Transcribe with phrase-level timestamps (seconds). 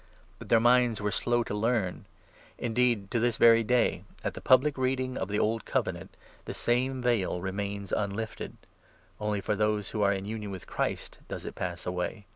[0.39, 2.05] But their minds were slow to learn.
[2.57, 6.55] 14 Indeed, to this very dayk at the public reading of the Old Covenant, the
[6.55, 8.57] same veil remains unlifted;
[9.19, 12.25] only for those who are in union with Christ does it pass away.